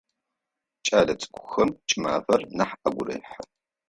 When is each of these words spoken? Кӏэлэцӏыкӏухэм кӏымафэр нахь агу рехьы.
Кӏэлэцӏыкӏухэм 0.85 1.69
кӏымафэр 1.87 2.41
нахь 2.57 2.75
агу 2.87 3.03
рехьы. 3.07 3.41